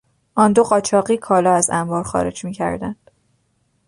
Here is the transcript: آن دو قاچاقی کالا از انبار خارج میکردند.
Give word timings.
آن 0.35 0.53
دو 0.53 0.63
قاچاقی 0.63 1.17
کالا 1.17 1.53
از 1.53 1.69
انبار 1.69 2.03
خارج 2.03 2.45
میکردند. 2.45 3.11